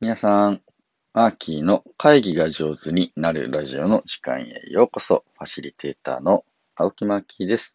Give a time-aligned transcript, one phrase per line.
[0.00, 0.62] 皆さん、
[1.12, 5.24] アーキーの会議が上手になるラジオの時間へようこそ。
[5.36, 6.44] ファシリテーターの
[6.76, 7.74] 青木マーキーです。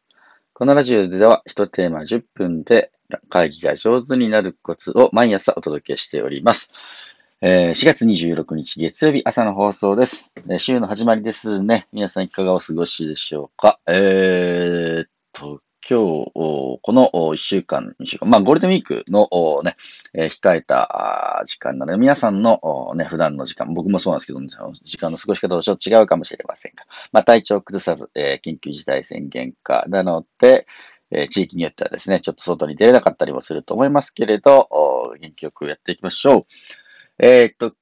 [0.53, 2.93] このラジオでは1テーマ10分で
[3.27, 6.71] 会議が上手になるコツを毎朝お届けしております。
[7.41, 11.89] えー、4月26日月曜日朝の放送です、週の始まりですね。
[11.91, 13.81] 皆さんいかがお過ごしでしょうか？
[13.85, 19.27] えー、っと、今日、この1週間、2週間、まあゴールデンウィークの
[19.63, 19.75] ね、
[20.13, 24.39] 控えた時間なので、皆さんのね、普段の時間、僕もそうなんですけど、
[24.85, 28.09] 時間の過ごし方とちょっと違うかもしれませんが、まあ体調を崩さず、
[28.45, 30.67] 緊急事態宣言下なので、
[31.29, 34.69] 地域によってはですね、ちょっと外に出れなかったりもすると思いますけれど、
[35.19, 36.45] 元気よくやっていきましょう。
[37.19, 37.75] えー、っと、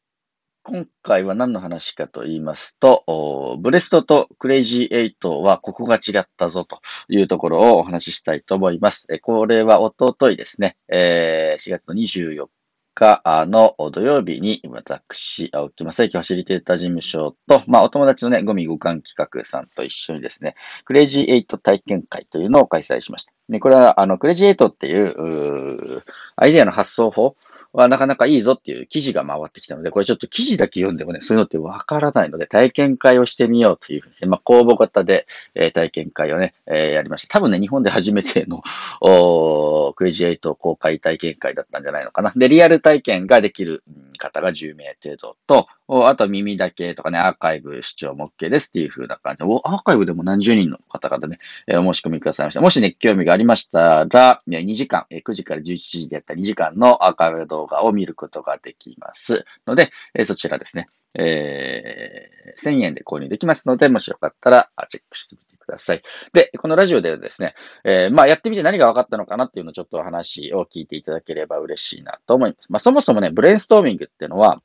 [0.63, 9.07] 今回は何の話かと言いますと、ブレストとクレイジーエイトはここが違ったぞというところをお話ししたいと思います。
[9.23, 12.47] これはおとといですね、4月24
[12.93, 20.54] 日の土曜日に私、青木正幸ファシリテーター事務所と、まあお友達のね、ゴミ互換企画さんと一緒にですね、
[20.85, 23.34] Crazy Eight 体験会というのを開催しました。
[23.49, 26.04] でこれはあの Crazy Eight っていうう
[26.35, 27.35] アイデアの発想法
[27.73, 37.39] はなかなかいいぞっていう記事が回ってきたので、これちょっと記事だけ読んでもね、そういうのってわからないので、体験会をしてみようというふうにして、まあ、公募型で、えー、体験会をね、えー、やりました。
[37.39, 38.61] 多分ね、日本で初めての、
[38.99, 42.33] おクレジエイト公開体験会だったんじゃないのかな。
[42.35, 43.83] で、リアル体験ができる
[44.17, 52.61] 方が10名程度と、あと耳だけとかね、アーカイブ視聴も OK ですっていう風な感じで、アーカイブでも何十人の方々ね、えー、お申し込みくださいました。
[52.61, 66.03] もしね、興味がありましたら、2時間、9時から11時でやった2時間のアーカイブ動画を見ることができますので、えー、そちらですね、えー、1000円で購入できますので、もしよかったらチェックしてみてください。
[66.33, 72.66] で、このラジオではですね、えー、まあやってみて何が分かったのかなっていうのをちょっとお話を聞いていただければ嬉しいなと思います。
[72.69, 74.61] まあそもそもね、ブレインストーミングっていうのは、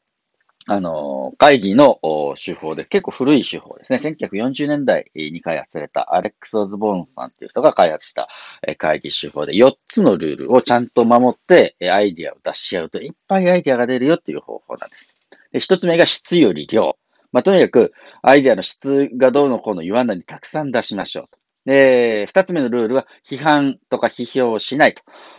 [0.68, 2.00] あの、会議の
[2.36, 3.98] 手法で、結構古い手法ですね。
[3.98, 8.28] 1940年代に開発されたアレックス・オズボーンさんっていう人が開発した
[8.76, 15.08] 会議手法で、4つのルールをちゃんと守ってアイディアを出し合うと、いっぱいアイディアが出るよっていう方法なんです。
[15.52, 16.98] で1つ目が質より量。
[17.30, 17.92] まあ、とにかく、
[18.22, 21.38] アイディアの質がどうのこうの言わないでたくさん出しましょうと。
[21.66, 24.94] で、二つ目のルールは、批判とか批評をしない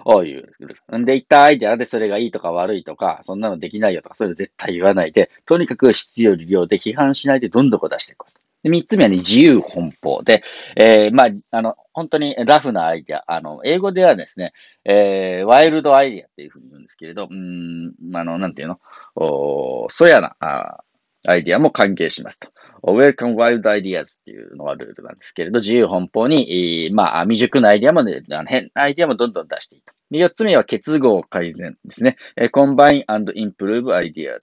[0.06, 1.00] というルール。
[1.00, 8.34] んで、言ったアイデアでそれがいいとか悪いとか、そんなのできないよとか、そういうの絶対言わないで、とにかく必要量で批判しないでどんどこ出していこう。
[8.64, 10.44] で、三つ目はね、自由奔放で、
[10.76, 13.24] えー、まあ、あの、本当にラフなアイデア。
[13.28, 14.52] あの、英語ではですね、
[14.84, 18.80] えー、ワイルドアイデアっていうふうに言うんですけれど、うん、あの、なんていうの？
[19.16, 20.84] お粗野な、あ
[21.28, 22.50] アイディアも歓迎しますと。
[22.84, 29.94] Welcome Wild Ideas っていうのがルールなんですけれど、自由奔放に、まあ、未熟なアイディアもね、変なアイディアもどんどん出していた。
[30.10, 32.16] 四つ目は結合改善ですね。
[32.54, 34.40] Combine and Improve Ideas。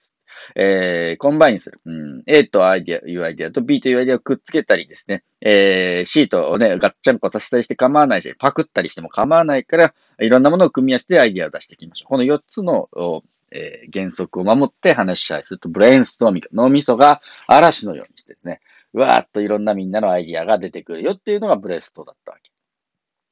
[0.56, 1.80] えー、 combine する。
[1.86, 5.24] うん、A とアイディア、いうアイディアと B というアイディアをくっつけたりですね。
[5.40, 12.10] えー、C とね、ガッチャンコさせたりして構わないし、パクったりしても構わないから、いろんなものを組み合わせてアイディアを出していきましょう。
[12.10, 12.88] この4つの
[13.54, 18.60] えー、原則を守って話し合いすると、ブレインストーミング、脳みそが嵐のようにしてですね、
[18.92, 22.50] わーっといろんなみんなのアイディアが出てくるよっていうのがブレストだったわけ。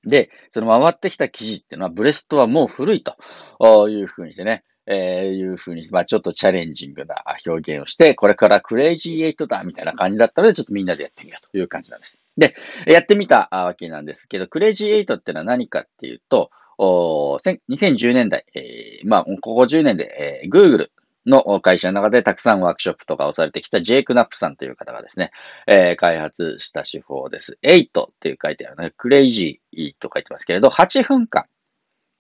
[0.09, 12.21] で、その回ってきた記事っていうのは、ブレストはもう古いというふうにしてね、えー、いうふうに、まあちょっとチャレンジングな表現をして、これから Crazy Eight だみたいな感じだったので、ちょっとみんなでやってみようという感じなんです。
[12.37, 12.56] で、
[12.87, 20.88] やってみたわけなんですけど、 Crazy Eight ってのは何かっていうと、2010年代、えー、まあ、ここ10年で、えー、Google
[21.27, 25.31] の会社の中でたくさんワークショップとかをされてきたジェイク・ナップさんという方がですね、
[25.66, 27.59] えー、開発した手法です。
[27.62, 31.47] 8っていう書いてあるね、クレイジーと書いてますけれど、8分間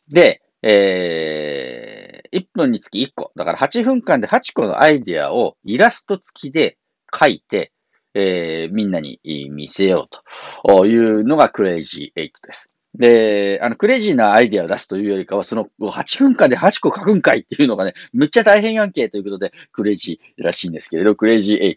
[0.08, 3.32] で、えー、1分につき1個。
[3.34, 6.78] だから8分間で8個のアイディアをイラスト付きで
[7.12, 7.72] 書いて、
[8.14, 9.20] えー、みんなに
[9.50, 12.68] 見せようというのが Crazy 8です。
[12.94, 21.76] で、あの、クレイジーなアイディアを出すというよりかは、その8分間で8個書くんかいっていうのがね、むっちゃ大変やんけということで、クレイジーらしいんですけれど、クレイジー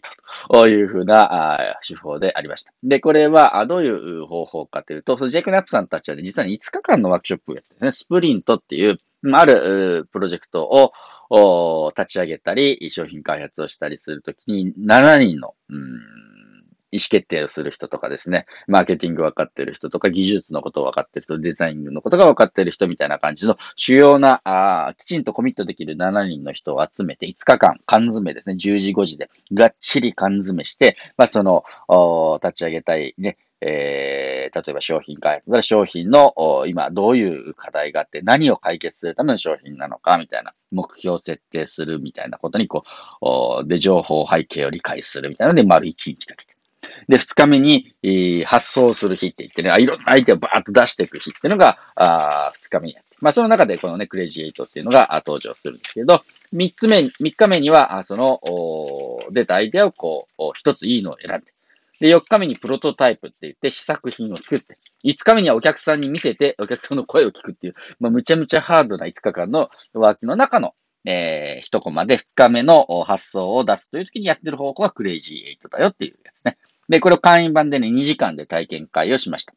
[0.50, 2.72] というふうな手法でありました。
[2.82, 8.98] で、これはどういう方法かというと、そのジェイク・ナップさんたちは、ね、実は、5日間のワークショップをやってですね、スプリントっていう、
[9.32, 10.92] あるプロジェクト
[11.30, 16.35] を立ち上げたり、商品開発をしたりするときに、7人の、うん
[16.96, 31.64] 意思決定をする人とかですね、マーケティング分かってる人とか、技術のことを分かってる人、デザインのことが分かってる人みたいな感じの主要な、あきちんとコミットできる7人の人を集めて5日間、缶詰ですね、10時5時でがっちり缶詰して、まあ、その、
[32.42, 36.34] 立ち上げたいね、えー、例えば商品開発だ商品の
[36.66, 42.84] 今どういう課題があって何を解決するための商品なのかみたいな目標を設定するみたいなことにこ
[43.64, 46.55] う、で、情報背景を理解するみたいなので丸1日かけて。
[47.08, 53.16] で、2日目に、えー、発送する日って言ってね、いろんなアイデアをバーッと出していく日っていうのが、あ2日目にやって。
[53.20, 56.22] まあ、その中でこのね、クレイジーエイトっていうのが登場するんですけど、
[56.52, 58.40] 3つ目、3日目には、その、
[59.32, 61.52] 出たアイデアをこう、1ついいのを選んで、
[62.00, 76.58] で、4日目にプロトタイプって言って試作品を作って、5日目にはお客さんに見せて、お客さんの声を聞くっていう、まあ、むちゃむちゃハードな5日間のワークの中の、えー、一コマで2日目の発送を出すという時にやってる方法がクレイジーエイトだよっていうやつね。
[76.88, 79.54] で、これを会員版でね、2時間で体験会をしました。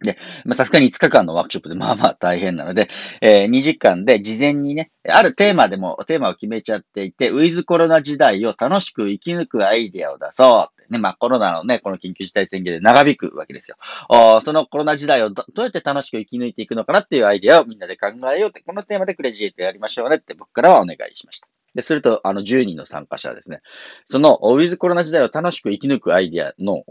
[0.00, 2.88] で、ま、さすがに5日間のワークショップで まあまあ大変なので、
[3.20, 13.76] えー、2時間で事前にね、あるテーマでも、テーマを決めちゃっていて、ウィズコロナ時代を楽しく生き抜くアイディアを出そうね、まあコロナのね、この緊急事態宣言で長引くわけですよ。
[14.08, 21.48] おそのコロナ時代をどうやって楽しく生き抜いていくのかなっていうアイディアをみんなで考えようって、このテーマでクレジエイトやりましょうねって僕からはお願いしました。
[21.76, 23.60] で、すると、あの、10人の参加者ですね、
[24.08, 26.82] その、ウィズコロナ時代を楽しく生き抜くアイディアの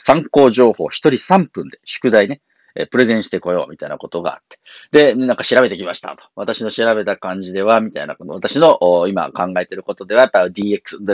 [0.00, 2.40] 参考情報を、1人3分で、宿題ね、
[2.74, 4.58] えプレゼンしてこようみたいなことがあって。
[4.92, 6.22] で、なんか調べてきましたと。
[6.36, 8.78] 私の調べた感じでは、みたいな、私の
[9.08, 11.04] 今考えてることでは、やっぱ DX、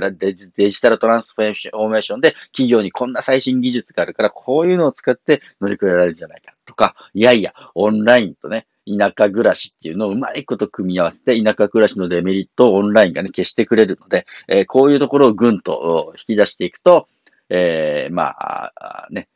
[0.57, 17.09] デジタルトランスフォーメーションで企業にこんな最新技術があるから、こういうのを使って乗り越えられるんじゃないかとか、いやいや、オンラインとね、田舎暮らしっていうのをうまいこと組み合わせて、田舎暮らしのデメリットをオンラインがね、消してくれるので、えー、こういうところをぐんと引き出していくと、
[17.49, 19.29] えー、まあ、ね、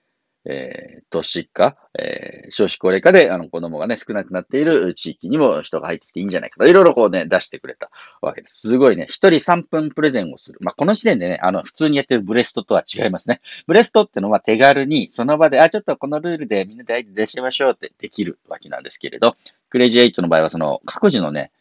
[0.50, 7.91] えー、都市化、えー、少子高齢化で、あの、子供がね、少なくなっている地域にも人が入ってきていいんじゃないかと、いろいろこうね、出してくれた
[8.23, 8.61] わけです。
[8.61, 10.59] すごいね、一人3分プレゼンをする。
[10.62, 13.43] まあ、この時点でね、あの、普通にやってるブレストとは違いますね。
[13.67, 19.37] ブレストってのは手軽に、その場で、あ、ちょっとこのルールでみんなでアイデア出しましょうってできるわけなんですけれど、
[19.69, 21.53] クレイジーエイトの場合は、その、各自のね、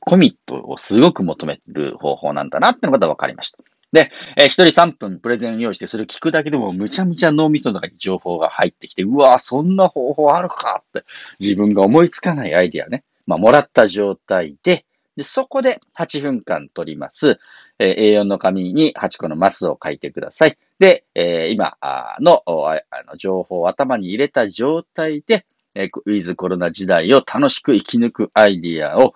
[0.00, 3.58] コミットをすごく求める方法なんだなってのが分かりました。
[3.92, 11.04] で、えー、一人3分プレゼン用意して、それ聞くだけでもむちゃむちゃ脳みその中に情報が入ってきて、うわそんな方法あるかって、
[11.40, 14.86] 自分が思いつかないアイディアね、まあ、もらった状態で、
[15.16, 17.38] で、そこで8分間取ります。
[17.78, 20.56] えー、A4 の紙に8個のマスを書いてください。
[20.78, 21.76] で、えー、今
[22.20, 25.44] のあの情報を頭に入れた状態で、
[25.74, 29.14] えー、ウィズコロナ時代を楽しく生き抜くアイディアを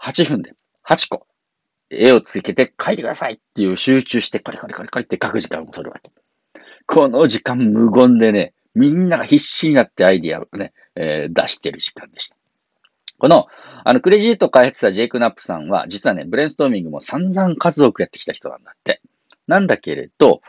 [0.00, 0.54] 8分で
[0.84, 1.26] 8個
[1.92, 6.10] 絵をつけて描いてくださいっていう集中して、カリカリカリカリって書く時間を取るわけ。
[6.86, 12.36] この時間無言でね、みんなが必死になってアイディアをね、えー、出してる時間でした。
[13.18, 13.46] この、
[13.84, 19.00] あの、 Crazy Eight 開発者ジェイク・ナップさんは、実はね、ブレインストーミングも散々数多くやってきた人なんだって。
[19.46, 20.40] なんだけれど、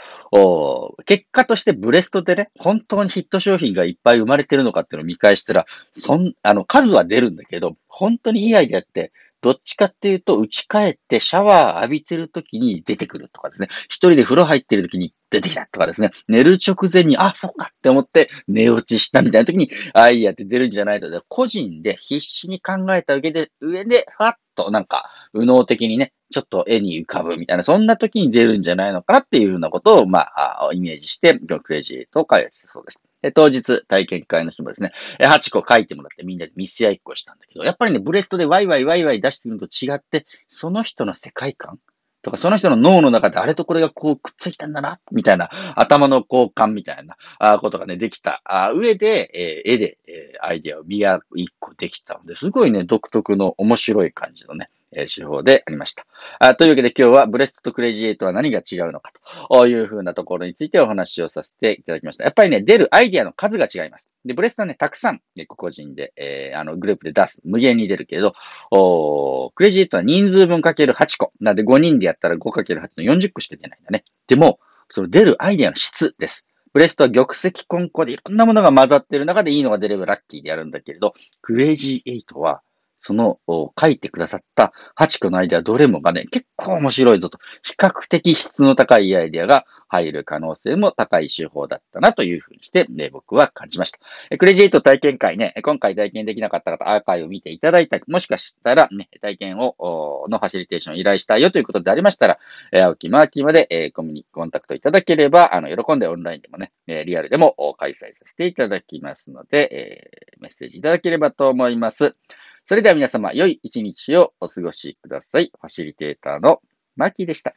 [1.05, 9.11] 結果としてブレストでね、本当にヒット商品がいっぱい生まれてるのかっていうのを見返したら、そん、あの、数は出るんだけど、本当にいいアイデアって
[9.43, 13.67] どっちかっていうと、うち帰ってシャワー浴びてる時に出てくるとかですね。
[13.89, 16.11] 一人で風呂入ってる時に出てきたとかですね。
[16.29, 32.99] 寝る直前に、あ、そうかって思って寝落ちしたみたいな時にアイディアって出るんじゃないので、個人で必死に考えた上で、上で、ふわっとなんか、右脳的にね、ちょっと絵に浮かぶみたいな、そんな時に出るんじゃないのかなっていうようなことを、まあ、イメージして、クレジートを開発したそうです。
[33.31, 41.79] 当日、体験会の日もですね、8個書いてもらってみんなで見せ合いっこしたんだけど、やっぱりね、ブレストでワイワイワイワイ出してるのと違って、その人の世界観
[42.23, 49.29] とか、その人の脳の中であれとこれがこうくっついたんだな、みたいな、頭の交換みたいなあことがね、できたあ上で、
[49.65, 56.05] えー、絵で、えー、アイデアを見合う一個できたので、すごいね、独特の面白い感じのね、え手法でありました。
[56.39, 59.11] あというわけで今日はブレストと Crazy Eight は何が違うのか
[59.49, 62.23] というふうなところについてお話をさせていただきました。
[62.23, 64.09] やっぱりね、出るアイデアの数が違います。
[64.25, 67.39] で、ブレストはね、たくさん、ね、個人で、えー、あの、グループで出す。
[67.43, 68.33] 無限に出るけれど、
[68.71, 71.33] お Crazy Eight は人数分かける8個。
[71.39, 74.03] なんで5人でやったら 5×8 の40個しか出ないんだね。
[74.27, 74.59] でも、
[74.89, 76.45] その出るアイデアの質です。
[76.73, 82.61] ブレストは玉石混交でいろんなものが混ざってる中でいいのが出ればラッキーでやるんだけれど、クレイジーエイトは
[83.03, 93.99] その書いてくださった8個のアイデアどれもがね、結構面白いぞと、比較的質の高いアイデアが入る可能性も高い手法だったなというふうにして、ね、僕は感じました。
[94.37, 99.75] クレジット体験会ね、今回体験できなかった方、アーカイブを見ていただいたり、もしかしたらね、体験を、
[100.29, 102.39] のファシリテーションを依頼したいよということでありましたら、
[102.73, 112.15] 青木マーキーまで、えコミュニ、コンタクトいただければ、あの、喜んでオンラインでもね、リアルでも開催させていただきますので、え、メッセージいただければと思います。
[112.65, 115.51] それでは皆様、良い一日をお過ごしください。
[115.59, 116.61] ファシリテーターの
[116.95, 117.53] マーキーでした。